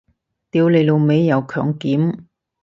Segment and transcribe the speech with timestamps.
[0.49, 2.21] 屌老味又強檢